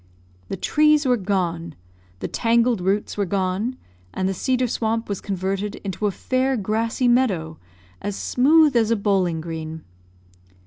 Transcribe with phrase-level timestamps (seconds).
[0.47, 1.75] The trees were gone,
[2.21, 3.75] the tangled roots were gone,
[4.15, 7.59] and the cedar swamp was converted into a fair grassy meadow,
[8.01, 9.83] as smooth as a bowling green.